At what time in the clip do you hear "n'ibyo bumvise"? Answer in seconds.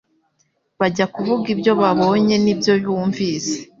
2.43-3.55